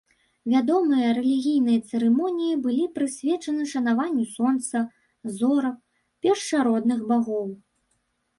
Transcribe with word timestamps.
Вядомыя 0.51 1.09
рэлігійныя 1.17 1.79
цырымоніі 1.91 2.55
былі 2.63 2.85
прысвечаны 2.95 3.67
шанаванню 3.73 4.25
сонца, 4.33 4.77
зорак, 5.37 5.77
першародных 6.25 6.99
багоў. 7.15 7.47